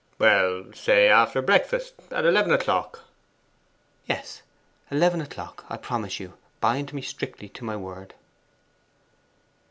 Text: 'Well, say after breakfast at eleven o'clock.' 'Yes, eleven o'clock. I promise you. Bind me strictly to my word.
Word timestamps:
'Well, 0.17 0.73
say 0.73 1.09
after 1.09 1.43
breakfast 1.43 1.93
at 2.09 2.25
eleven 2.25 2.51
o'clock.' 2.51 3.01
'Yes, 4.07 4.41
eleven 4.89 5.21
o'clock. 5.21 5.63
I 5.69 5.77
promise 5.77 6.19
you. 6.19 6.33
Bind 6.59 6.91
me 6.91 7.03
strictly 7.03 7.49
to 7.49 7.63
my 7.63 7.75
word. 7.77 8.15